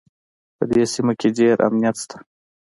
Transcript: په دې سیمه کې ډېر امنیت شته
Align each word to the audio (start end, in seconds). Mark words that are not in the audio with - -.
په 0.57 0.63
دې 0.73 0.83
سیمه 0.93 1.13
کې 1.19 1.29
ډېر 1.39 1.57
امنیت 1.67 1.95
شته 2.03 2.17